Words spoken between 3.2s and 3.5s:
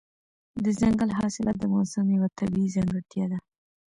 ده.